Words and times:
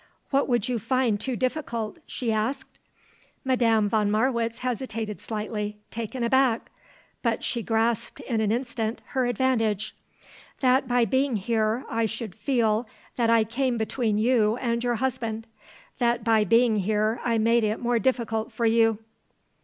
"What 0.31 0.49
would 0.49 0.67
you 0.67 0.79
find 0.79 1.21
too 1.21 1.35
difficult?" 1.35 1.99
she 2.07 2.33
asked. 2.33 2.79
Madame 3.45 3.87
von 3.87 4.09
Marwitz 4.09 4.57
hesitated 4.61 5.21
slightly, 5.21 5.77
taken 5.91 6.23
aback. 6.23 6.71
But 7.21 7.43
she 7.43 7.61
grasped 7.61 8.19
in 8.21 8.41
an 8.41 8.51
instant 8.51 9.03
her 9.09 9.27
advantage. 9.27 9.95
"That 10.61 10.87
by 10.87 11.05
being 11.05 11.35
here 11.35 11.85
I 11.87 12.07
should 12.07 12.33
feel 12.33 12.87
that 13.15 13.29
I 13.29 13.43
came 13.43 13.77
between 13.77 14.17
you 14.17 14.55
and 14.55 14.83
your 14.83 14.95
husband. 14.95 15.45
That 15.99 16.23
by 16.23 16.45
being 16.45 16.77
here 16.77 17.21
I 17.23 17.37
made 17.37 17.63
it 17.63 17.79
more 17.79 17.99
difficult 17.99 18.51
for 18.51 18.65
you." 18.65 18.97